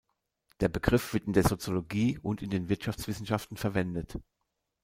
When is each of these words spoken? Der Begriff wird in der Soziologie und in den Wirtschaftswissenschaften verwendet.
Der 0.61 0.67
Begriff 0.69 1.13
wird 1.13 1.27
in 1.27 1.33
der 1.33 1.43
Soziologie 1.47 2.17
und 2.23 2.41
in 2.41 2.49
den 2.49 2.69
Wirtschaftswissenschaften 2.69 3.55
verwendet. 3.55 4.17